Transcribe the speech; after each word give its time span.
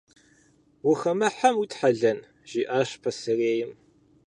«Ухэмыхьэм 0.89 1.55
уитхьэлэн?»– 1.57 2.19
жиӏащ 2.49 2.89
пасарейм. 3.01 3.71